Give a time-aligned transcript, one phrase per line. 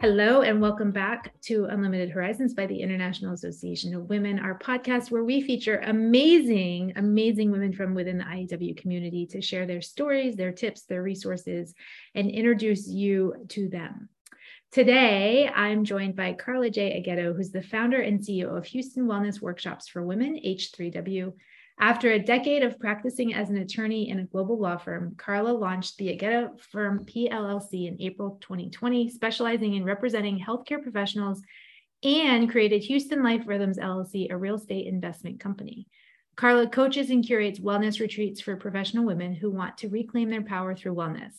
[0.00, 5.10] Hello, and welcome back to Unlimited Horizons by the International Association of Women, our podcast
[5.10, 10.36] where we feature amazing, amazing women from within the IAW community to share their stories,
[10.36, 11.74] their tips, their resources,
[12.14, 14.08] and introduce you to them.
[14.72, 17.04] Today, I'm joined by Karla J.
[17.04, 21.34] Aghedo, who's the founder and CEO of Houston Wellness Workshops for Women, H3W,
[21.80, 25.96] after a decade of practicing as an attorney in a global law firm, Karla launched
[25.96, 31.40] the Aghedo Firm PLLC in April 2020, specializing in representing healthcare professionals
[32.02, 35.86] and created Houston Life Rhythms LLC, a real estate investment company.
[36.36, 40.74] Karla coaches and curates wellness retreats for professional women who want to reclaim their power
[40.74, 41.32] through wellness.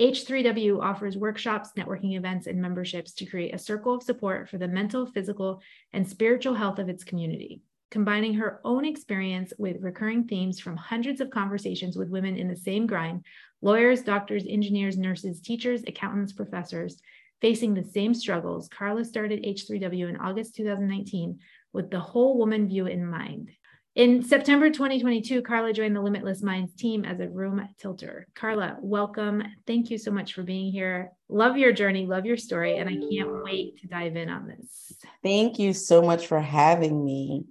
[0.00, 4.66] H3W offers workshops, networking events, and memberships to create a circle of support for the
[4.66, 5.60] mental, physical,
[5.92, 7.60] and spiritual health of its community
[7.94, 12.56] combining her own experience with recurring themes from hundreds of conversations with women in the
[12.56, 13.24] same grind
[13.62, 17.00] lawyers, doctors, engineers, nurses, teachers, accountants, professors
[17.40, 18.68] facing the same struggles.
[18.68, 21.38] Karla started H3W in August 2019
[21.72, 23.52] with the whole woman view in mind.
[23.94, 28.26] In September 2022, Karla joined the Limitless Minds team as a room tilter.
[28.34, 29.40] Karla, welcome.
[29.68, 31.12] Thank you so much for being here.
[31.28, 34.94] Love your journey, love your story, and I can't wait to dive in on this.
[35.22, 37.44] Thank you so much for having me.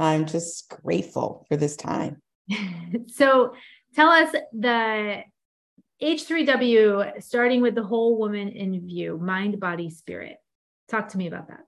[0.00, 2.22] I'm just grateful for this time.
[3.06, 3.54] so
[3.94, 5.22] tell us the
[6.02, 10.38] H3W, starting with the whole woman in view, mind, body, spirit.
[10.88, 11.60] Talk to me about that.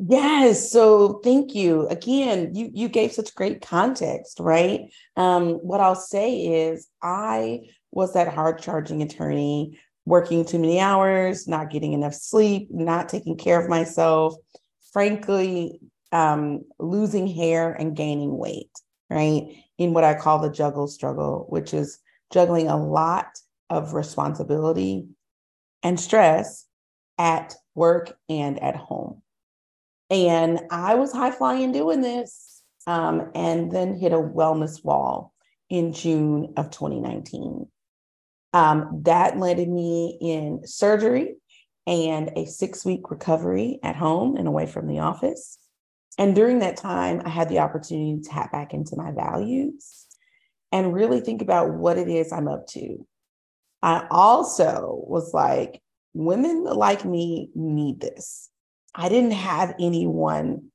[0.00, 0.70] Yes.
[0.70, 1.88] So thank you.
[1.88, 4.92] Again, you you gave such great context, right?
[5.16, 11.48] Um, what I'll say is I was that hard charging attorney, working too many hours,
[11.48, 14.36] not getting enough sleep, not taking care of myself,
[14.92, 15.80] frankly,
[16.12, 18.70] um, losing hair and gaining weight,
[19.10, 19.64] right?
[19.78, 21.98] In what I call the juggle struggle, which is
[22.32, 23.38] juggling a lot
[23.70, 25.06] of responsibility
[25.82, 26.66] and stress
[27.18, 29.22] at work and at home.
[30.10, 35.34] And I was high flying doing this um, and then hit a wellness wall
[35.68, 37.66] in June of 2019.
[38.54, 41.34] Um, that landed me in surgery
[41.86, 45.58] and a six week recovery at home and away from the office.
[46.16, 50.06] And during that time, I had the opportunity to tap back into my values
[50.72, 53.06] and really think about what it is I'm up to.
[53.82, 55.80] I also was like,
[56.14, 58.50] women like me need this.
[58.94, 60.70] I didn't have anyone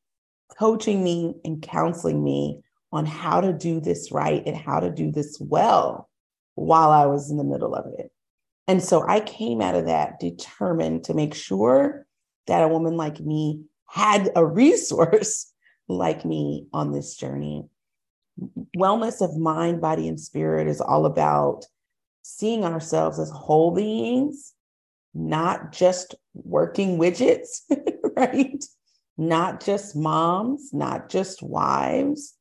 [0.58, 2.62] coaching me and counseling me
[2.92, 6.10] on how to do this right and how to do this well
[6.56, 8.12] while I was in the middle of it.
[8.68, 12.06] And so I came out of that determined to make sure
[12.48, 13.64] that a woman like me
[13.94, 15.54] had a resource
[15.88, 17.64] like me on this journey.
[18.76, 21.66] Wellness of mind, body, and spirit is all about
[22.24, 24.54] seeing ourselves as whole beings,
[25.14, 27.62] not just working widgets,
[28.18, 28.66] right?
[29.16, 32.34] Not just moms, not just wives,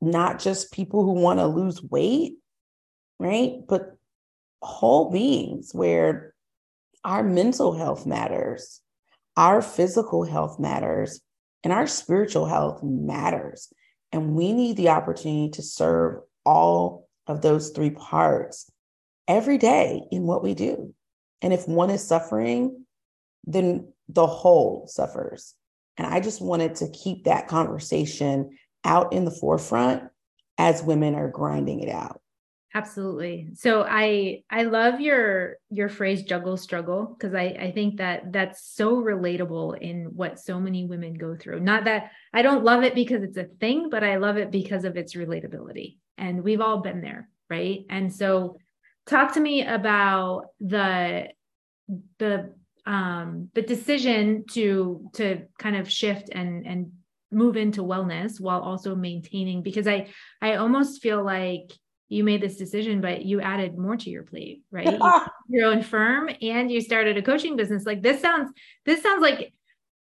[0.00, 2.34] not just people who want to lose weight,
[3.18, 3.54] right?
[3.68, 3.96] But
[4.60, 6.32] whole beings where
[7.02, 8.80] our mental health matters,
[9.36, 11.20] our physical health matters
[11.64, 13.72] and our spiritual health matters.
[14.12, 18.70] And we need the opportunity to serve all of those three parts
[19.28, 20.94] every day in what we do.
[21.40, 22.84] And if one is suffering,
[23.44, 25.54] then the whole suffers.
[25.96, 30.04] And I just wanted to keep that conversation out in the forefront
[30.58, 32.20] as women are grinding it out.
[32.74, 33.48] Absolutely.
[33.54, 38.64] So I I love your your phrase juggle struggle because I I think that that's
[38.64, 41.60] so relatable in what so many women go through.
[41.60, 44.84] Not that I don't love it because it's a thing, but I love it because
[44.84, 45.98] of its relatability.
[46.16, 47.80] And we've all been there, right?
[47.90, 48.56] And so
[49.06, 51.28] talk to me about the
[52.18, 52.54] the
[52.86, 56.92] um the decision to to kind of shift and and
[57.30, 60.08] move into wellness while also maintaining because I
[60.40, 61.70] I almost feel like
[62.12, 64.98] you made this decision, but you added more to your plate, right?
[65.48, 67.86] your own firm and you started a coaching business.
[67.86, 68.52] Like this sounds,
[68.84, 69.52] this sounds like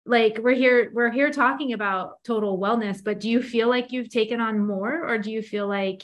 [0.07, 4.09] like we're here, we're here talking about total wellness, but do you feel like you've
[4.09, 6.03] taken on more or do you feel like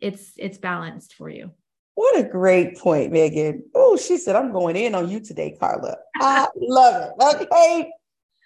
[0.00, 1.50] it's it's balanced for you?
[1.94, 3.64] What a great point, Megan.
[3.74, 5.96] Oh, she said, I'm going in on you today, Karla.
[6.20, 7.42] I love it.
[7.42, 7.92] Okay.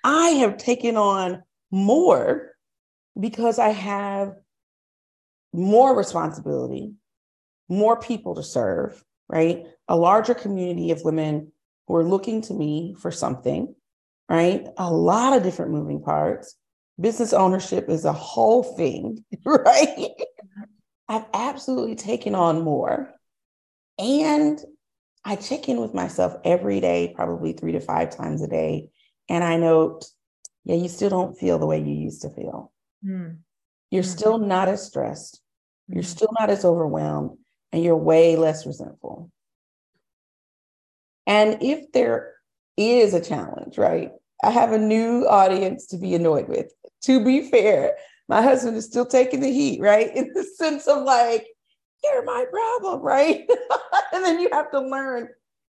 [0.05, 2.53] I have taken on more
[3.19, 4.35] because I have
[5.59, 6.93] more responsibility,
[7.69, 9.65] more people to serve, right?
[9.89, 11.53] A larger community of women
[11.87, 13.75] who are looking to me for something,
[14.29, 14.67] right?
[14.77, 16.55] A lot of different moving parts.
[17.01, 20.11] Business ownership is a whole thing, right?
[21.09, 23.13] I've absolutely taken on more.
[23.99, 24.59] And
[25.25, 28.91] I check in with myself every day, probably three to five times a day.
[29.29, 30.07] And I note,
[30.65, 32.73] yeah, you still don't feel the way you used to feel.
[33.05, 33.39] Mm.
[33.91, 34.11] You're mm-hmm.
[34.11, 35.41] still not as stressed.
[35.89, 36.09] You're mm-hmm.
[36.09, 37.39] still not as overwhelmed,
[37.73, 39.31] and you're way less resentful.
[41.27, 42.35] And if there
[42.77, 44.13] is a challenge, right?
[44.43, 46.73] I have a new audience to be annoyed with.
[47.03, 47.97] To be fair,
[48.29, 50.11] my husband is still taking the heat, right?
[50.17, 51.47] In the sense of like,
[52.05, 53.49] you're my problem, right?
[54.13, 55.29] and then you have to learn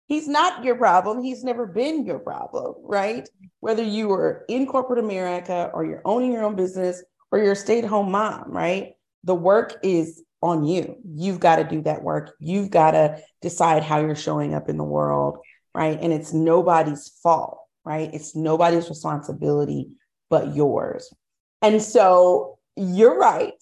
[0.09, 1.23] he's not your problem.
[1.23, 3.29] He's never been your problem, right?
[3.61, 7.01] Whether you are in corporate America or you're owning your own business
[7.31, 8.93] or you're a stay at home mom, right?
[9.23, 10.95] The work is on you.
[11.03, 12.35] You've got to do that work.
[12.39, 15.39] You've got to decide how you're showing up in the world,
[15.75, 15.99] right?
[16.01, 18.09] And it's nobody's fault, right?
[18.13, 19.89] It's nobody's responsibility
[20.29, 21.13] but yours.
[21.61, 23.61] And so you're right.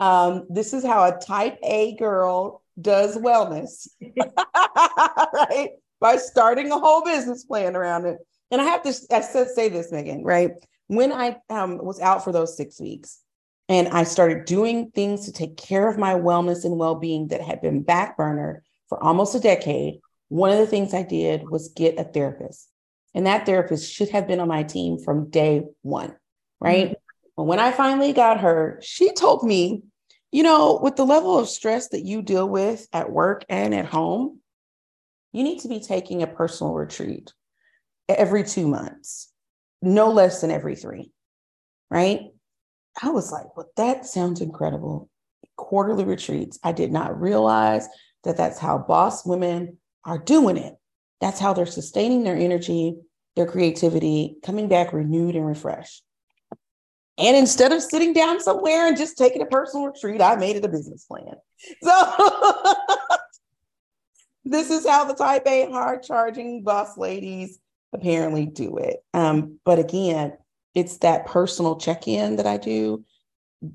[0.00, 3.88] Um, this is how a type A girl does wellness,
[5.34, 5.70] right?
[6.00, 8.18] By starting a whole business plan around it.
[8.50, 10.52] And I have to I said, say this, Megan, right?
[10.88, 13.20] When I um, was out for those six weeks
[13.70, 17.40] and I started doing things to take care of my wellness and well being that
[17.40, 21.96] had been backburnered for almost a decade, one of the things I did was get
[21.96, 22.68] a therapist.
[23.14, 26.16] And that therapist should have been on my team from day one,
[26.60, 26.86] right?
[26.86, 26.94] Mm-hmm.
[27.36, 29.84] But when I finally got her, she told me,
[30.32, 33.86] you know, with the level of stress that you deal with at work and at
[33.86, 34.40] home,
[35.32, 37.32] you need to be taking a personal retreat
[38.08, 39.32] every two months,
[39.80, 41.12] no less than every three,
[41.88, 42.30] right?
[43.02, 45.08] I was like, well, that sounds incredible.
[45.56, 46.58] Quarterly retreats.
[46.62, 47.88] I did not realize
[48.24, 50.74] that that's how boss women are doing it.
[51.20, 52.96] That's how they're sustaining their energy,
[53.36, 56.02] their creativity, coming back renewed and refreshed.
[57.18, 60.64] And instead of sitting down somewhere and just taking a personal retreat, I made it
[60.64, 61.34] a business plan.
[61.82, 61.92] So
[64.44, 67.58] this is how the type A hard charging boss ladies
[67.92, 69.04] apparently do it.
[69.12, 70.32] Um, but again,
[70.74, 73.04] it's that personal check in that I do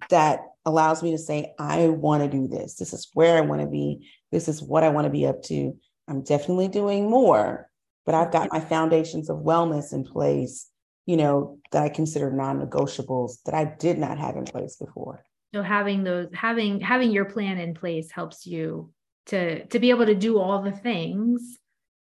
[0.10, 2.76] that allows me to say, I want to do this.
[2.76, 4.10] This is where I want to be.
[4.32, 5.78] This is what I want to be up to.
[6.08, 7.70] I'm definitely doing more,
[8.06, 10.70] but I've got my foundations of wellness in place
[11.06, 15.24] you know, that I consider non-negotiables that I did not have in place before.
[15.54, 18.92] So having those having having your plan in place helps you
[19.28, 21.58] to to be able to do all the things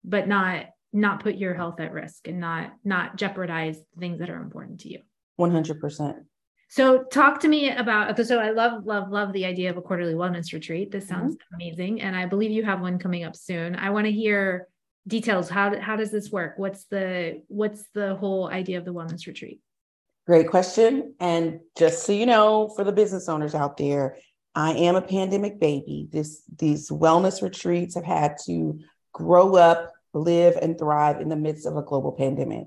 [0.05, 4.41] but not not put your health at risk and not not jeopardize things that are
[4.41, 5.01] important to you.
[5.41, 6.25] 100%
[6.71, 10.15] so talk to me about so i love love love the idea of a quarterly
[10.15, 10.93] wellness retreat.
[10.93, 11.55] This sounds mm-hmm.
[11.57, 13.77] amazing and i believe you have one coming up soon.
[13.77, 14.69] I want to hear
[15.07, 15.51] details.
[15.51, 16.55] How how does this work?
[16.57, 19.61] What's the what's the whole idea of the wellness retreat?
[20.27, 24.17] Great question and just so you know for the business owners out there
[24.55, 26.09] i am a pandemic baby.
[26.13, 28.79] This these wellness retreats have had to
[29.13, 32.67] grow up live and thrive in the midst of a global pandemic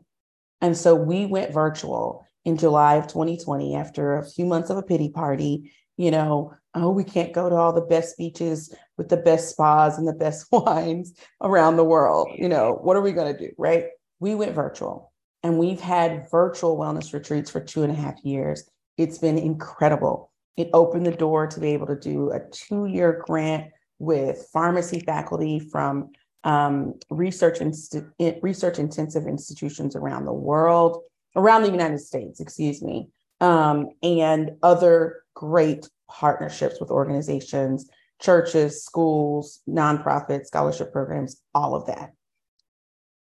[0.61, 4.83] and so we went virtual in july of 2020 after a few months of a
[4.83, 9.17] pity party you know, oh, we can't go to all the best beaches with the
[9.17, 12.29] best spas and the best wines around the world.
[12.35, 13.53] You know, what are we going to do?
[13.57, 13.85] Right.
[14.19, 15.11] We went virtual
[15.43, 18.69] and we've had virtual wellness retreats for two and a half years.
[18.97, 20.31] It's been incredible.
[20.55, 24.99] It opened the door to be able to do a two year grant with pharmacy
[24.99, 26.09] faculty from
[26.43, 27.95] um, research, inst-
[28.41, 31.01] research intensive institutions around the world,
[31.35, 33.09] around the United States, excuse me,
[33.39, 37.89] um, and other great partnerships with organizations,
[38.21, 42.13] churches, schools, nonprofits, scholarship programs, all of that.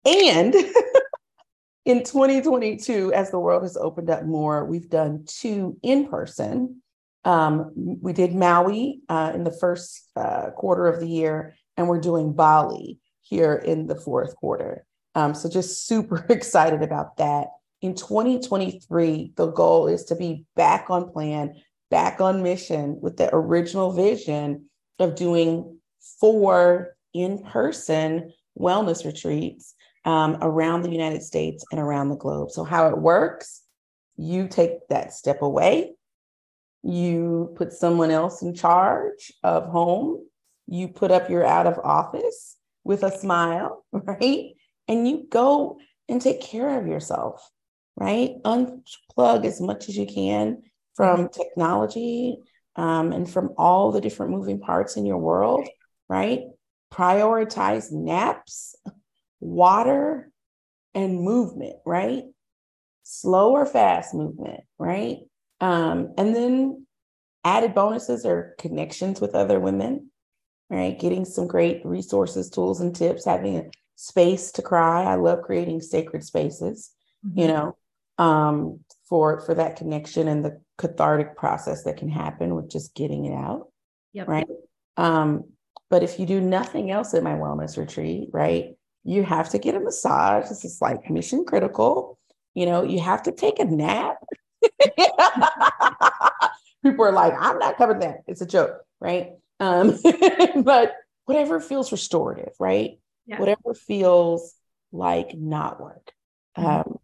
[0.06, 0.54] And
[1.86, 6.82] in 2022, as the world has opened up more, we've done two in person.
[7.26, 12.02] Um, we did Maui uh, in the first uh, quarter of the year, and we're
[12.02, 14.86] doing Bali here in the fourth quarter.
[15.16, 17.48] Um, so just super excited about that.
[17.82, 21.56] In 2023, the goal is to be back on plan
[21.90, 25.78] back on mission with the original vision of doing
[26.20, 29.76] four in person wellness retreats
[30.06, 32.50] um, around the United States and around the globe.
[32.52, 33.62] So, how it works,
[34.18, 35.94] you take that step away,
[36.82, 40.26] you put someone else in charge of home,
[40.68, 44.52] you put up your out of office with a smile, right?
[44.88, 45.78] And you go
[46.10, 47.50] and take care of yourself,
[47.96, 48.32] right?
[48.44, 50.64] Unplug as much as you can
[50.96, 52.38] from technology,
[52.76, 55.68] um, and from all the different moving parts in your world,
[56.10, 56.42] right?
[56.92, 58.76] Prioritize naps,
[59.40, 60.32] water,
[60.94, 62.24] and movement, right?
[63.04, 65.18] Slow or fast movement, right?
[65.60, 66.86] Um, and then
[67.44, 70.12] added bonuses or connections with other women,
[70.74, 71.00] right?
[71.00, 73.66] Getting some great resources, tools, and tips, having a
[73.96, 75.04] space to cry.
[75.04, 76.92] I love creating sacred spaces,
[77.26, 77.40] mm-hmm.
[77.40, 77.78] you know,
[78.18, 83.26] um, for for that connection and the cathartic process that can happen with just getting
[83.26, 83.68] it out.
[84.14, 84.28] Yep.
[84.28, 84.48] Right.
[84.98, 85.46] Um,
[85.90, 89.76] but if you do nothing else at my wellness retreat, right, you have to get
[89.76, 90.50] a massage.
[90.50, 92.18] This is like mission critical.
[92.56, 94.18] You know, you have to take a nap.
[96.84, 98.24] People are like, I'm not covering that.
[98.28, 99.34] It's a joke, right?
[99.60, 99.98] Um,
[100.64, 100.96] but
[101.26, 103.00] whatever feels restorative, right?
[103.26, 103.40] Yeah.
[103.40, 104.54] Whatever feels
[104.92, 106.12] like not work.
[106.58, 106.66] Mm-hmm.
[106.66, 107.00] Um,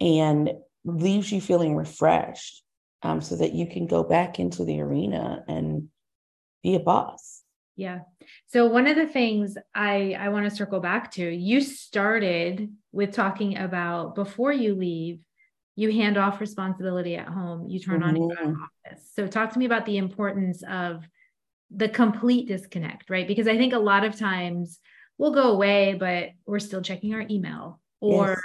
[0.00, 0.52] and
[0.84, 2.62] leaves you feeling refreshed
[3.02, 5.88] um, so that you can go back into the arena and
[6.62, 7.42] be a boss.
[7.76, 8.00] Yeah.
[8.46, 13.12] So one of the things I I want to circle back to, you started with
[13.12, 15.20] talking about before you leave,
[15.74, 18.08] you hand off responsibility at home, you turn mm-hmm.
[18.08, 19.10] on your office.
[19.14, 21.08] So talk to me about the importance of
[21.74, 23.26] the complete disconnect, right?
[23.26, 24.78] Because I think a lot of times
[25.18, 28.38] we'll go away, but we're still checking our email or yes.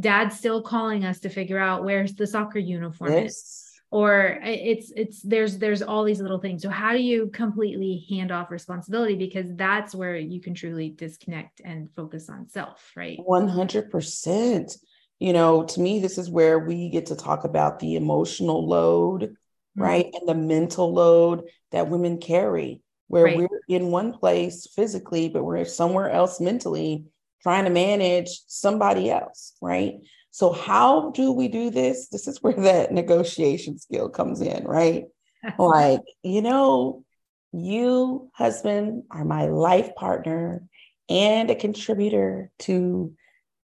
[0.00, 3.32] dad's still calling us to figure out where's the soccer uniform yes.
[3.32, 3.64] is
[3.94, 8.04] or uh, it's it's there's there's all these little things so how do you completely
[8.10, 13.18] hand off responsibility because that's where you can truly disconnect and focus on self right
[13.20, 14.78] 100%
[15.20, 19.36] you know to me this is where we get to talk about the emotional load
[19.76, 19.82] mm-hmm.
[19.82, 23.38] right and the mental load that women carry where right.
[23.38, 27.04] we're in one place physically but we're somewhere else mentally
[27.42, 29.94] trying to manage somebody else right
[30.34, 32.08] so, how do we do this?
[32.08, 35.04] This is where that negotiation skill comes in, right?
[35.60, 37.04] like, you know,
[37.52, 40.64] you, husband, are my life partner
[41.08, 43.14] and a contributor to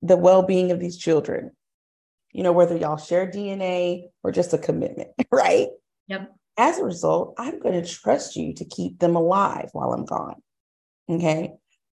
[0.04, 1.50] the well being of these children.
[2.34, 5.70] You know, whether y'all share DNA or just a commitment, right?
[6.10, 6.36] Yep.
[6.58, 10.42] As a result, I'm going to trust you to keep them alive while I'm gone.
[11.10, 11.54] Okay.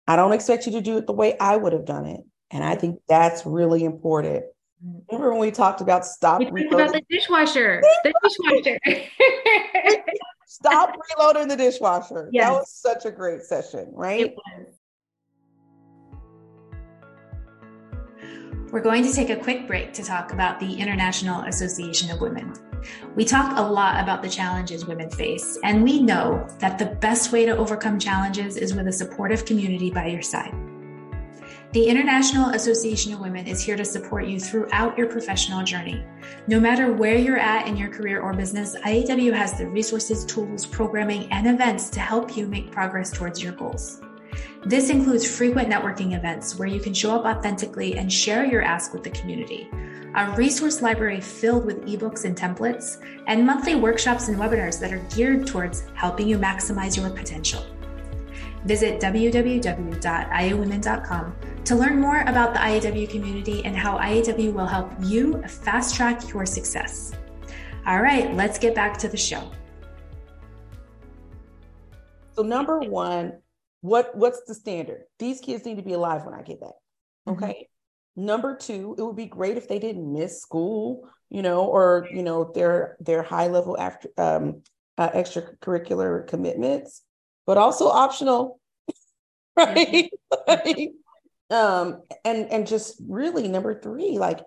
[0.07, 2.21] I don't expect you to do it the way I would have done it.
[2.51, 4.45] And I think that's really important
[4.85, 4.99] mm-hmm.
[5.09, 6.79] Remember when we talked about stop we reloading?
[6.79, 7.81] about the dishwasher?
[8.03, 8.79] The dishwasher.
[10.47, 12.29] stop reloading the dishwasher.
[12.31, 12.45] Yes.
[12.45, 14.33] That was such a great session, right?
[18.71, 22.53] We're going to take a quick break to talk about the International Association of Women.
[23.15, 27.31] We talk a lot about the challenges women face, and we know that the best
[27.31, 30.53] way to overcome challenges is with a supportive community by your side.
[31.73, 36.05] The International Association of Women is here to support you throughout your professional journey.
[36.45, 40.67] No matter where you're at in your career or business, IAW has the resources, tools,
[40.67, 44.01] programming, and events to help you make progress towards your goals.
[44.65, 48.93] This includes frequent networking events where you can show up authentically and share your ask
[48.93, 49.67] with the community,
[50.15, 55.01] a resource library filled with ebooks and templates, and monthly workshops and webinars that are
[55.15, 57.65] geared towards helping you maximize your potential.
[58.65, 65.41] Visit www.iawomen.com to learn more about the IAW community and how IAW will help you
[65.43, 67.11] fast track your success.
[67.85, 69.51] All right, let's get back to the show.
[72.35, 73.33] So number one,
[73.81, 75.03] what what's the standard?
[75.19, 76.71] These kids need to be alive when I get back.
[77.27, 77.45] Okay.
[77.45, 77.72] Mm-hmm.
[78.15, 82.23] Number two, it would be great if they didn't miss school, you know, or you
[82.23, 84.61] know their their high level after um,
[84.97, 87.01] uh, extracurricular commitments
[87.45, 88.59] but also optional,
[89.57, 90.09] right?
[90.47, 90.91] like,
[91.49, 94.39] um, and and just really number three, like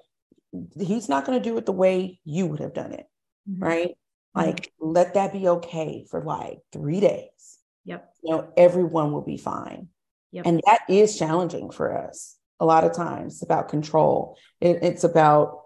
[0.79, 3.07] he's not going to do it the way you would have done it,
[3.49, 3.63] mm-hmm.
[3.63, 3.89] right?
[4.37, 4.41] Mm-hmm.
[4.41, 7.59] Like let that be okay for like three days.
[7.85, 8.09] Yep.
[8.23, 9.89] You know, everyone will be fine.
[10.33, 10.47] Yep.
[10.47, 13.35] And that is challenging for us a lot of times.
[13.35, 14.39] It's about control.
[14.61, 15.63] It, it's about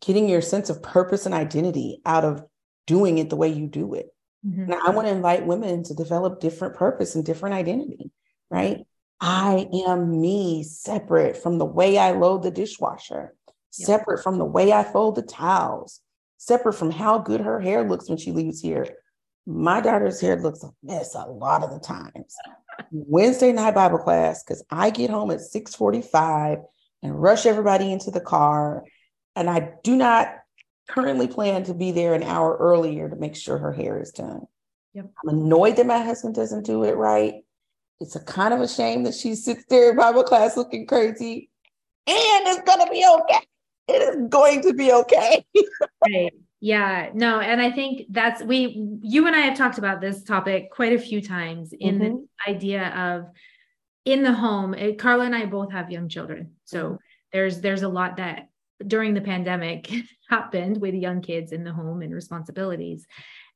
[0.00, 2.44] getting your sense of purpose and identity out of
[2.86, 4.06] doing it the way you do it.
[4.46, 4.72] Mm-hmm.
[4.72, 8.10] And I want to invite women to develop different purpose and different identity,
[8.50, 8.84] right?
[9.20, 13.86] I am me separate from the way I load the dishwasher, yep.
[13.86, 16.00] separate from the way I fold the towels,
[16.36, 18.86] separate from how good her hair looks when she leaves here.
[19.46, 22.34] My daughter's hair looks a mess a lot of the times.
[22.90, 26.58] Wednesday night Bible class, because I get home at 645
[27.02, 28.84] and rush everybody into the car.
[29.36, 30.28] And I do not
[30.88, 34.42] currently plan to be there an hour earlier to make sure her hair is done.
[34.94, 35.10] Yep.
[35.22, 37.34] I'm annoyed that my husband doesn't do it right.
[38.00, 41.50] It's a kind of a shame that she sits there in Bible class looking crazy.
[42.06, 43.40] And it's gonna be okay.
[43.88, 45.44] It is going to be okay.
[46.04, 46.32] right.
[46.64, 50.70] Yeah, no, and I think that's we you and I have talked about this topic
[50.70, 52.14] quite a few times in mm-hmm.
[52.14, 53.26] the idea of
[54.06, 54.72] in the home.
[54.72, 56.52] It, Karla and I both have young children.
[56.64, 57.00] So
[57.34, 58.48] there's there's a lot that
[58.86, 59.92] during the pandemic
[60.30, 63.06] happened with young kids in the home and responsibilities.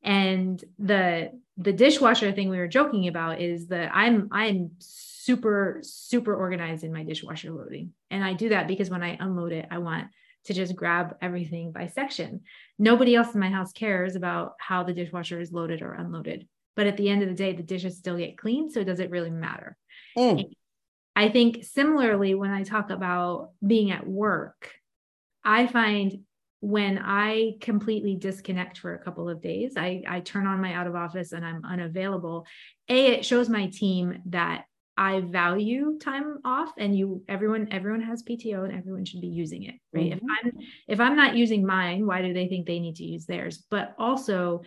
[0.03, 4.73] And the the dishwasher thing we were joking about is that I'm I'm
[5.29, 7.93] super super organized in my dishwasher loading.
[8.11, 10.07] And I do that because when I unload it, I want
[10.47, 12.41] to just grab everything by section.
[12.79, 16.49] Nobody else in my house cares about how the dishwasher is loaded or unloaded.
[16.77, 18.71] But at the end of the day, the dishes still get clean.
[18.71, 19.77] So does it really matter?
[20.17, 20.51] Mm.
[21.15, 24.73] I think similarly, when I talk about being at work,
[25.45, 26.21] I find
[26.61, 30.87] when I completely disconnect for a couple of days, I, I turn on my out
[30.87, 32.47] of office and I'm unavailable.
[32.89, 34.65] A, it shows my team that
[34.99, 39.63] I value time off and you everyone everyone has PTO and everyone should be using
[39.63, 40.11] it, right?
[40.11, 40.27] Mm-hmm.
[40.27, 40.53] If I'm
[40.89, 43.65] if I'm not using mine, why do they think they need to use theirs?
[43.71, 44.63] But also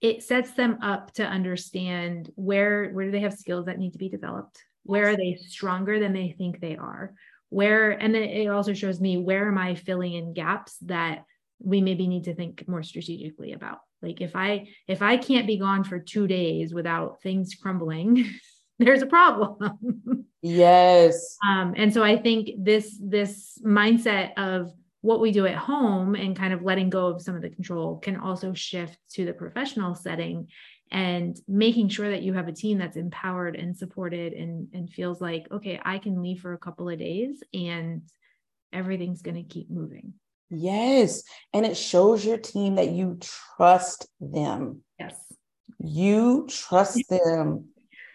[0.00, 3.98] it sets them up to understand where where do they have skills that need to
[3.98, 4.64] be developed?
[4.84, 7.12] Where are they stronger than they think they are?
[7.50, 11.24] Where and then it also shows me where am I filling in gaps that
[11.58, 13.80] we maybe need to think more strategically about.
[14.00, 18.30] Like if I if I can't be gone for 2 days without things crumbling
[18.78, 20.26] there's a problem.
[20.42, 21.36] yes.
[21.46, 26.34] Um, and so I think this this mindset of what we do at home and
[26.34, 29.94] kind of letting go of some of the control can also shift to the professional
[29.94, 30.48] setting
[30.90, 35.20] and making sure that you have a team that's empowered and supported and, and feels
[35.20, 38.02] like, okay, I can leave for a couple of days and
[38.72, 40.14] everything's going to keep moving.
[40.50, 41.22] Yes.
[41.52, 43.18] And it shows your team that you
[43.56, 44.82] trust them.
[44.98, 45.16] Yes.
[45.80, 47.66] You trust them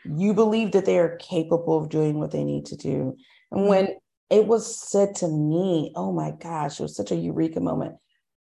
[0.05, 3.15] you believe that they are capable of doing what they need to do.
[3.51, 4.37] And when mm-hmm.
[4.37, 7.95] it was said to me, oh my gosh, it was such a eureka moment.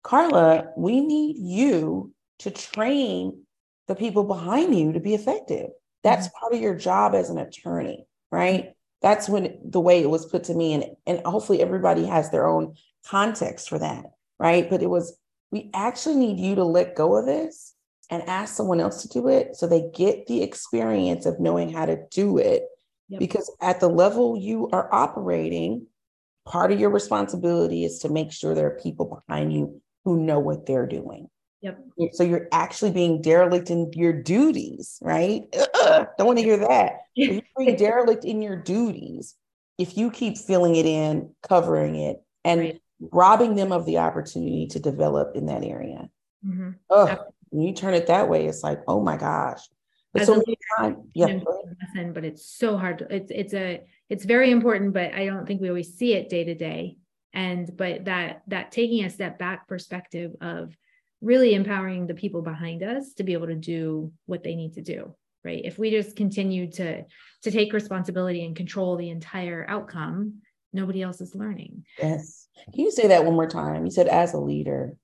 [0.02, 3.42] Karla, we need you to train
[3.88, 5.70] the people behind you to be effective.
[6.02, 6.38] That's mm-hmm.
[6.40, 8.72] part of your job as an attorney, right?
[9.02, 10.75] That's when the way it was put to me.
[10.75, 12.75] And, and hopefully everybody has their own
[13.06, 14.04] context for that,
[14.38, 14.69] right?
[14.69, 15.16] But it was,
[15.50, 17.75] we actually need you to let go of this
[18.10, 21.86] and ask someone else to do it so they get the experience of knowing how
[21.86, 22.64] to do it.
[23.08, 23.21] Yep.
[23.21, 25.86] Because at the level you are operating,
[26.45, 30.38] part of your responsibility is to make sure there are people behind you who know
[30.38, 31.28] what they're doing.
[31.62, 31.78] Yep.
[32.12, 35.42] So you're actually being derelict in your duties, right?
[35.54, 37.00] Ugh, don't want to hear that.
[37.14, 39.34] you're being derelict in your duties
[39.78, 42.80] if you keep filling it in, covering it, and right.
[43.00, 46.08] robbing them of the opportunity to develop in that area.
[46.47, 46.71] Mm-hmm
[47.52, 49.61] you turn it that way, it's like, oh my gosh.
[50.13, 51.26] But so many times, yeah.
[51.26, 52.99] Lesson, but it's so hard.
[52.99, 56.30] To, it's it's a it's very important, but I don't think we always see it
[56.30, 56.97] day to day.
[57.35, 60.75] And but that that taking a step back perspective of
[61.21, 64.82] really empowering the people behind us to be able to do what they need to
[64.82, 67.02] do right if we just continue to
[67.43, 70.35] to take responsibility and control the entire outcome
[70.73, 74.35] nobody else is learning yes can you say that one more time you said as
[74.35, 74.95] a leader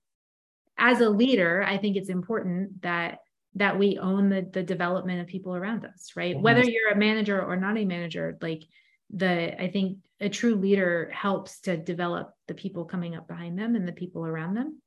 [0.77, 3.19] as a leader, I think it's important that
[3.55, 6.35] that we own the the development of people around us, right?
[6.35, 6.43] Mm-hmm.
[6.43, 8.63] Whether you're a manager or not a manager, like
[9.11, 13.75] the I think a true leader helps to develop the people coming up behind them
[13.75, 14.81] and the people around them.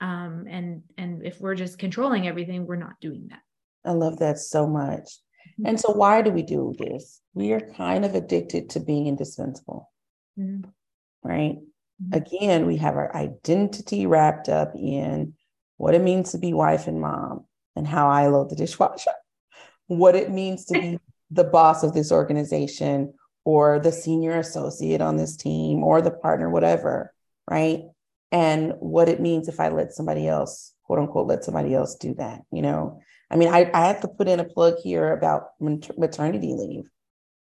[0.00, 3.40] Um, and and if we're just controlling everything, we're not doing that.
[3.84, 5.18] I love that so much.
[5.58, 5.66] Mm-hmm.
[5.66, 7.20] And so, why do we do this?
[7.34, 9.90] We are kind of addicted to being indispensable,
[10.38, 10.68] mm-hmm.
[11.22, 11.56] right?
[12.02, 12.14] Mm-hmm.
[12.14, 15.34] Again, we have our identity wrapped up in
[15.76, 19.12] what it means to be wife and mom and how I load the dishwasher,
[19.86, 20.98] what it means to be
[21.30, 23.12] the boss of this organization
[23.44, 27.12] or the senior associate on this team or the partner, whatever,
[27.48, 27.82] right?
[28.32, 32.14] And what it means if I let somebody else, quote unquote, let somebody else do
[32.14, 33.00] that, you know?
[33.30, 36.90] I mean, I, I have to put in a plug here about maternity leave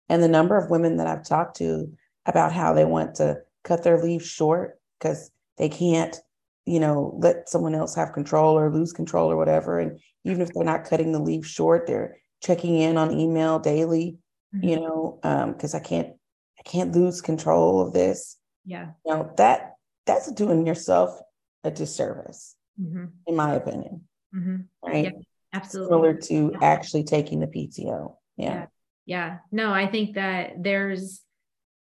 [0.08, 1.92] and the number of women that I've talked to
[2.24, 6.16] about how they want to cut their leave short because they can't,
[6.64, 9.78] you know, let someone else have control or lose control or whatever.
[9.78, 14.18] And even if they're not cutting the leave short, they're checking in on email daily,
[14.54, 14.68] mm-hmm.
[14.68, 15.18] you know,
[15.52, 16.08] because um, I can't,
[16.58, 18.36] I can't lose control of this.
[18.64, 18.90] Yeah.
[19.04, 19.74] You know, that
[20.06, 21.18] that's doing yourself
[21.64, 23.06] a disservice, mm-hmm.
[23.26, 24.02] in my opinion.
[24.34, 24.56] Mm-hmm.
[24.84, 25.04] Right.
[25.04, 25.10] Yeah,
[25.52, 25.88] absolutely.
[25.90, 26.66] Similar to yeah.
[26.66, 28.14] actually taking the PTO.
[28.36, 28.46] Yeah.
[28.46, 28.66] yeah.
[29.06, 29.38] Yeah.
[29.52, 31.22] No, I think that there's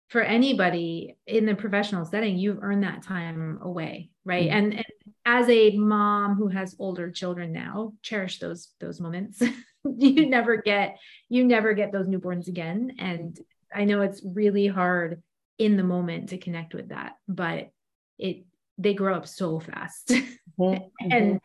[0.08, 4.58] for anybody in the professional setting you've earned that time away right mm-hmm.
[4.58, 4.86] and, and
[5.24, 9.42] as a mom who has older children now cherish those those moments
[9.96, 10.96] you never get
[11.28, 13.38] you never get those newborns again and
[13.74, 15.22] i know it's really hard
[15.58, 17.70] in the moment to connect with that but
[18.18, 18.44] it
[18.78, 20.12] they grow up so fast.
[20.58, 21.12] Mm-hmm.
[21.12, 21.40] and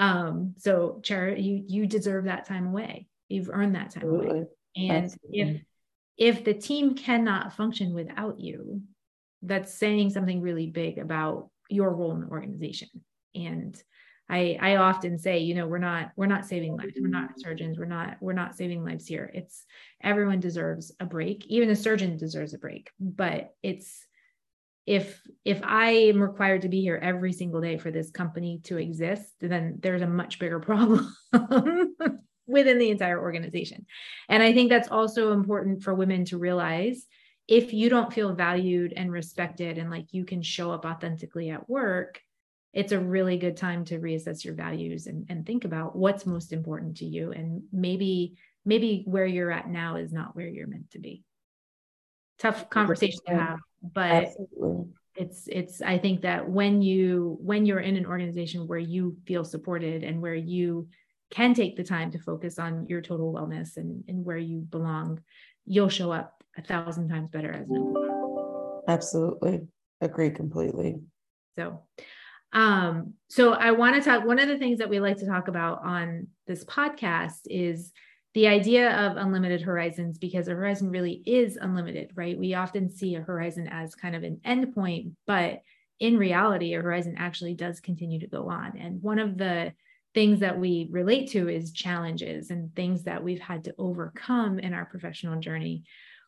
[0.00, 3.06] um, so Chara, you you deserve that time away.
[3.28, 4.30] You've earned that time Absolutely.
[4.30, 4.46] away.
[4.74, 5.40] And Absolutely.
[5.40, 5.62] if
[6.16, 8.82] if the team cannot function without you,
[9.42, 12.88] that's saying something really big about your role in the organization.
[13.34, 13.80] And
[14.28, 16.94] I I often say, you know, we're not we're not saving lives.
[17.00, 17.78] We're not surgeons.
[17.78, 19.30] We're not we're not saving lives here.
[19.34, 19.64] It's
[20.02, 21.46] everyone deserves a break.
[21.46, 22.90] Even a surgeon deserves a break.
[22.98, 24.04] But it's
[24.86, 28.78] if if I am required to be here every single day for this company to
[28.78, 31.14] exist, then there's a much bigger problem
[32.46, 33.86] within the entire organization.
[34.28, 37.06] And I think that's also important for women to realize
[37.48, 41.68] if you don't feel valued and respected and like you can show up authentically at
[41.68, 42.20] work,
[42.76, 46.52] it's a really good time to reassess your values and, and think about what's most
[46.52, 50.90] important to you and maybe maybe where you're at now is not where you're meant
[50.90, 51.24] to be
[52.38, 53.58] tough conversation to have
[53.94, 54.92] but Absolutely.
[55.14, 59.44] it's it's i think that when you when you're in an organization where you feel
[59.44, 60.86] supported and where you
[61.30, 65.20] can take the time to focus on your total wellness and, and where you belong
[65.64, 69.60] you'll show up a thousand times better as an employee absolutely
[70.00, 70.96] agree completely
[71.56, 71.82] so
[72.52, 74.24] um, so I want to talk.
[74.24, 77.92] One of the things that we like to talk about on this podcast is
[78.32, 82.38] the idea of unlimited horizons because a horizon really is unlimited, right?
[82.38, 85.60] We often see a horizon as kind of an endpoint, but
[86.00, 88.78] in reality, a horizon actually does continue to go on.
[88.78, 89.72] And one of the
[90.16, 94.72] things that we relate to is challenges and things that we've had to overcome in
[94.72, 95.84] our professional journey.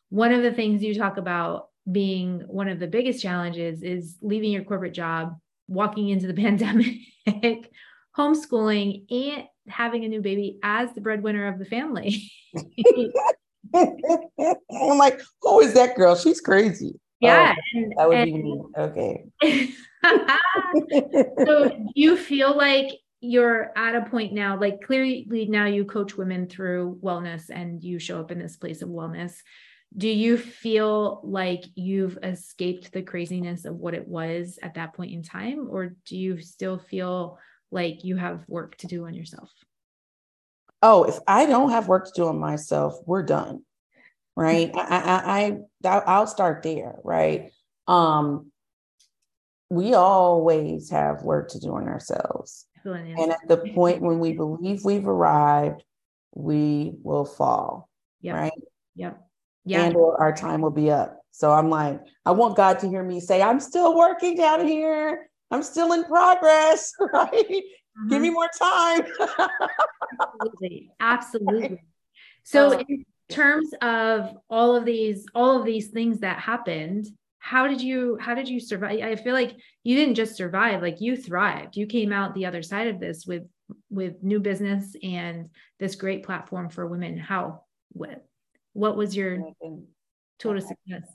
[0.09, 4.51] One of the things you talk about being one of the biggest challenges is leaving
[4.51, 6.97] your corporate job walking into the pandemic,
[8.15, 12.31] homeschooling, and having a new baby as the breadwinner of the family.
[13.73, 16.15] I'm like, who is that girl?
[16.15, 16.93] She's crazy.
[16.93, 17.55] Oh, yeah.
[17.57, 18.61] Oh, and, that would and, be me.
[18.77, 19.25] Okay.
[21.43, 26.47] so you feel like you're at a point now, like clearly now you coach women
[26.47, 29.37] through wellness and you show up in this place of wellness.
[29.95, 35.11] Do you feel like you've escaped the craziness of what it was at that point
[35.11, 37.39] in time or do you still feel
[37.71, 39.51] like you have work to do on yourself?
[40.81, 43.63] Oh if i don't have work to do on myself we're done
[44.37, 44.71] right?
[44.75, 47.51] I, I i i'll start there right?
[47.87, 48.51] Um
[49.69, 54.83] we always have work to do on ourselves and at the point when we believe
[54.83, 55.83] we've arrived
[56.33, 57.89] we will fall
[58.21, 58.35] yep.
[58.35, 58.51] right
[58.95, 59.29] yep
[59.69, 59.83] yeah.
[59.83, 61.21] and or our time will be up.
[61.31, 65.29] So I'm like, I want God to hear me say, I'm still working down here.
[65.51, 67.31] I'm still in progress, right?
[67.31, 68.09] Mm-hmm.
[68.09, 69.05] Give me more time.
[70.19, 70.91] Absolutely.
[70.99, 71.83] Absolutely.
[72.43, 77.07] So in terms of all of these, all of these things that happened,
[77.39, 78.99] how did you how did you survive?
[79.01, 81.77] I feel like you didn't just survive, like you thrived.
[81.77, 83.43] You came out the other side of this with
[83.89, 85.49] with new business and
[85.79, 87.17] this great platform for women.
[87.17, 87.63] How?
[87.93, 88.25] What
[88.73, 89.39] what was your
[90.37, 91.07] total success?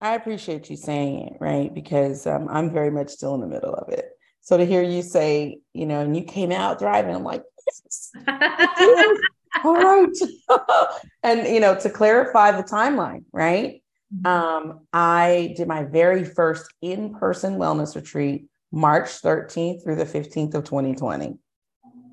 [0.00, 1.72] I appreciate you saying it, right?
[1.72, 4.10] Because um, I'm very much still in the middle of it.
[4.42, 7.42] So to hear you say, you know, and you came out thriving I'm like,
[9.64, 10.08] all right.
[11.22, 13.82] and you know, to clarify the timeline, right?
[14.14, 14.26] Mm-hmm.
[14.26, 20.64] Um, I did my very first in-person wellness retreat March 13th through the 15th of
[20.64, 21.38] 2020.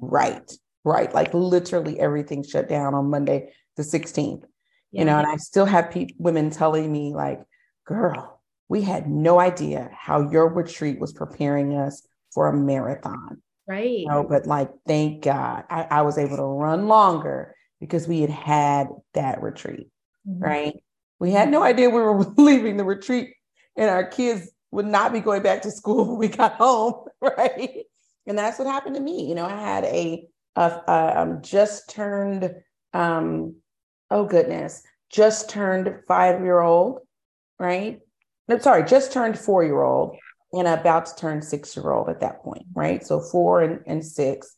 [0.02, 0.52] Right,
[0.84, 1.14] right.
[1.14, 4.44] Like literally everything shut down on Monday, the 16th.
[4.92, 5.02] Yeah.
[5.02, 7.42] You know, and I still have pe- women telling me, like,
[7.86, 13.42] girl, we had no idea how your retreat was preparing us for a marathon.
[13.68, 14.00] Right.
[14.00, 18.22] You know, but like, thank God I, I was able to run longer because we
[18.22, 19.90] had had that retreat.
[20.28, 20.44] Mm-hmm.
[20.44, 20.84] Right.
[21.22, 23.36] We had no idea we were leaving the retreat
[23.78, 27.06] and our kids would not be going back to school when we got home.
[27.24, 27.84] Right.
[28.26, 29.30] And that's what happened to me.
[29.30, 32.52] You know, I had a, a, a um, just turned
[32.94, 33.58] um,
[34.10, 37.00] oh goodness, just turned five year old,
[37.60, 38.00] right?
[38.48, 40.18] No, sorry, just turned four year old
[40.52, 43.06] and about to turn six year old at that point, right?
[43.06, 44.56] So four and, and six.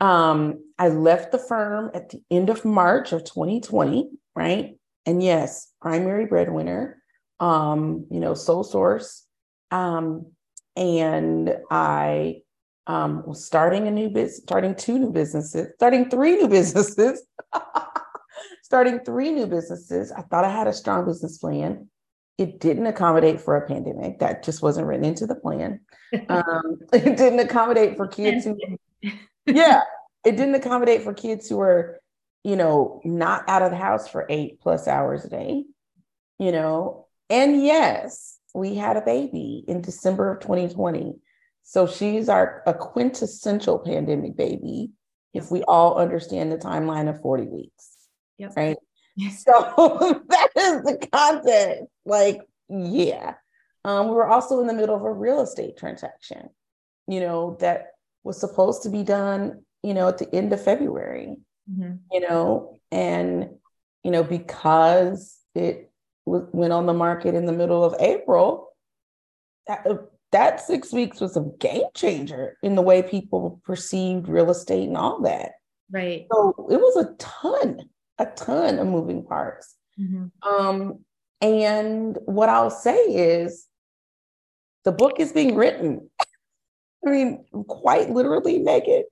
[0.00, 4.77] Um, I left the firm at the end of March of 2020, right?
[5.08, 7.02] And yes, primary breadwinner,
[7.40, 9.24] um, you know, sole source.
[9.70, 10.32] Um,
[10.76, 12.42] and I
[12.86, 17.22] um, was starting a new business, starting two new businesses, starting three new businesses
[18.68, 20.12] starting three new businesses.
[20.12, 21.88] I thought I had a strong business plan.
[22.36, 24.18] It didn't accommodate for a pandemic.
[24.18, 25.80] That just wasn't written into the plan.
[26.30, 28.58] Um, it didn't accommodate for kids who,
[29.44, 29.82] yeah,
[30.24, 32.00] it didn't accommodate for kids who were,
[32.48, 35.64] you know, not out of the house for eight plus hours a day,
[36.38, 37.06] you know.
[37.28, 41.16] And yes, we had a baby in December of 2020.
[41.62, 44.92] So she's our a quintessential pandemic baby,
[45.34, 47.96] if we all understand the timeline of 40 weeks.
[48.38, 48.52] Yep.
[48.56, 48.76] Right.
[49.30, 51.84] So that is the context.
[52.06, 53.34] Like, yeah.
[53.84, 56.48] Um, we were also in the middle of a real estate transaction,
[57.08, 57.88] you know, that
[58.22, 61.36] was supposed to be done, you know, at the end of February,
[61.70, 61.96] mm-hmm.
[62.12, 63.50] you know, and,
[64.02, 65.90] you know, because it
[66.26, 68.68] w- went on the market in the middle of April,
[69.66, 69.96] that, uh,
[70.32, 74.96] that six weeks was a game changer in the way people perceived real estate and
[74.96, 75.52] all that.
[75.90, 76.26] Right.
[76.32, 79.74] So it was a ton, a ton of moving parts.
[79.98, 80.48] Mm-hmm.
[80.48, 81.04] Um,
[81.40, 83.66] and what I'll say is
[84.84, 86.10] the book is being written.
[87.06, 89.04] I mean, quite literally, Megan.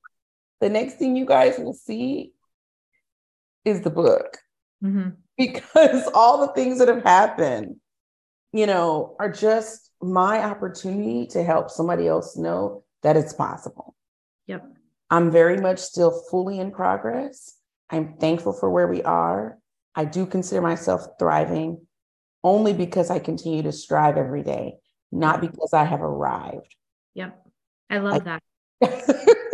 [0.61, 2.33] The next thing you guys will see
[3.67, 4.39] is the book.
[4.83, 5.11] Mm-hmm.
[5.37, 7.77] Because all the things that have happened,
[8.53, 13.95] you know, are just my opportunity to help somebody else know that it's possible.
[14.47, 14.65] Yep.
[15.11, 17.55] I'm very much still fully in progress.
[17.91, 19.59] I'm thankful for where we are.
[19.95, 21.87] I do consider myself thriving
[22.43, 24.75] only because I continue to strive every day,
[25.11, 26.75] not because I have arrived.
[27.15, 27.47] Yep.
[27.91, 28.41] I love I,
[28.81, 29.37] that.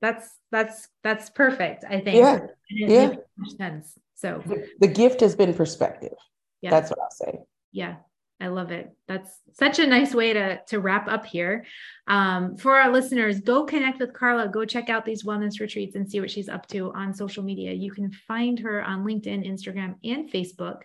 [0.00, 2.16] that's that's that's perfect, I think.
[2.16, 2.46] Yeah.
[2.70, 3.14] yeah.
[3.56, 3.98] sense.
[4.14, 6.14] So the, the, gift has been perspective.
[6.62, 6.70] Yeah.
[6.70, 7.40] That's what I'll say.
[7.72, 7.96] Yeah.
[8.40, 8.94] I love it.
[9.08, 11.64] That's such a nice way to to wrap up here.
[12.06, 14.48] Um, for our listeners, go connect with Karla.
[14.48, 17.72] Go check out these wellness retreats and see what she's up to on social media.
[17.72, 20.82] You can find her on LinkedIn, Instagram, and Facebook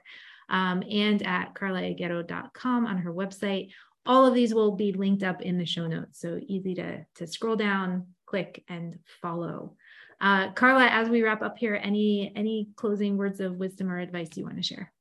[0.51, 3.71] um, and at carlaaguero.com on her website.
[4.05, 6.19] All of these will be linked up in the show notes.
[6.19, 9.75] So easy to, to scroll down, click, and follow.
[10.21, 14.29] Uh, Karla, as we wrap up here, any any closing words of wisdom or advice
[14.35, 14.91] you want to share?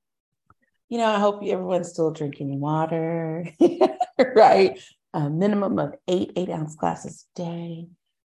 [0.89, 3.47] You know, I hope everyone's still drinking water,
[4.35, 4.81] right?
[5.15, 7.87] A minimum of eight eight ounce glasses a day.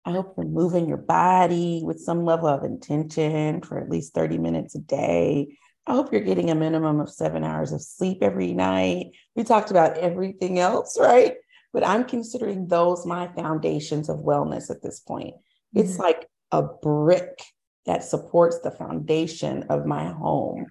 [0.06, 4.38] I hope you're moving your body with some level of intention for at least 30
[4.38, 5.58] minutes a day.
[5.86, 9.08] I hope you're getting a minimum of seven hours of sleep every night.
[9.36, 11.36] We talked about everything else, right?
[11.72, 15.36] But I'm considering those my foundations of wellness at this point.
[15.36, 15.80] Mm-hmm.
[15.80, 17.44] It's like a brick
[17.86, 20.68] that supports the foundation of my home,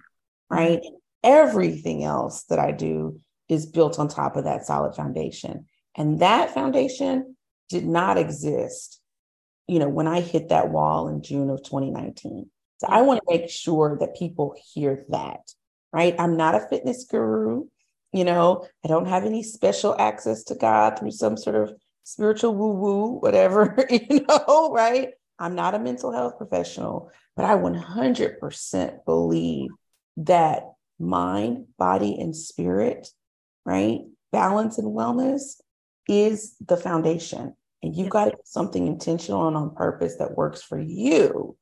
[0.49, 0.79] right?
[0.79, 0.95] Mm-hmm.
[1.23, 5.65] Everything else that I do is built on top of that solid foundation.
[5.97, 7.35] And that foundation
[7.67, 9.01] did not exist,
[9.67, 12.49] you know, when I hit that wall in June of 2019.
[12.77, 15.41] So I want to make sure that people hear that,
[15.91, 16.15] right?
[16.17, 17.65] I'm not a fitness guru.
[18.11, 22.55] You know, I don't have any special access to God through some sort of spiritual
[22.55, 25.09] woo woo, whatever, you know, right?
[25.37, 29.69] I'm not a mental health professional, but I 100% believe
[30.17, 30.63] that
[30.99, 33.07] mind, body, and spirit,
[33.65, 34.01] right?
[34.31, 35.61] Balance and wellness
[36.07, 37.55] is the foundation.
[37.81, 41.55] And you've got to do something intentional and on purpose that works for you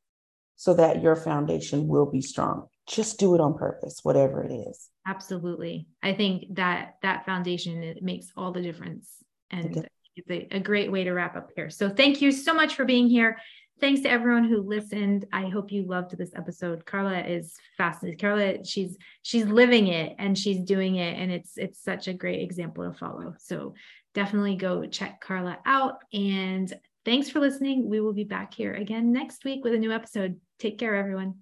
[0.55, 2.67] so that your foundation will be strong.
[2.87, 4.89] Just do it on purpose, whatever it is.
[5.05, 5.87] Absolutely.
[6.01, 9.11] I think that that foundation it makes all the difference.
[9.51, 9.87] And okay.
[10.15, 11.69] it's a, a great way to wrap up here.
[11.69, 13.37] So thank you so much for being here.
[13.79, 15.25] Thanks to everyone who listened.
[15.31, 16.85] I hope you loved this episode.
[16.85, 18.17] Karla is fascinating.
[18.17, 22.41] Karla, she's she's living it and she's doing it, and it's it's such a great
[22.41, 23.35] example to follow.
[23.37, 23.75] So
[24.15, 25.99] definitely go check Karla out.
[26.11, 26.73] And
[27.05, 27.87] thanks for listening.
[27.87, 30.39] We will be back here again next week with a new episode.
[30.57, 31.35] Take care, everyone.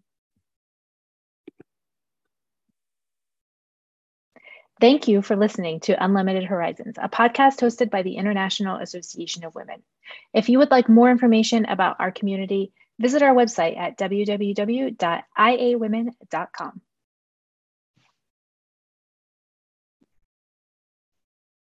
[4.82, 9.56] Thank you for listening to Unlimited Horizons, a podcast hosted by the International Association of
[9.56, 9.82] Women.
[10.34, 16.82] If you would like more information about our community, visit our website at www.iawomen.com.